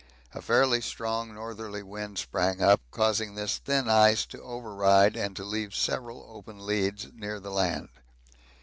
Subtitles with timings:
[0.33, 5.43] A fairly strong northerly wind sprang up, causing this thin ice to override and to
[5.43, 7.89] leave several open leads near the land.